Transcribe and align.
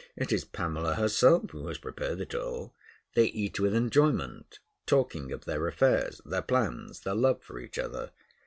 It 0.15 0.31
is 0.31 0.45
Pamela 0.45 0.95
herself 0.95 1.51
who 1.51 1.67
has 1.67 1.77
prepared 1.77 2.21
it 2.21 2.33
all. 2.33 2.73
They 3.13 3.25
eat 3.25 3.59
with 3.59 3.75
enjoyment, 3.75 4.57
talking 4.87 5.31
of 5.31 5.45
their 5.45 5.67
affairs, 5.67 6.19
their 6.25 6.41
plans, 6.41 7.01
their 7.01 7.13
love 7.13 7.43
for 7.43 7.59
each 7.59 7.77
other. 7.77 8.09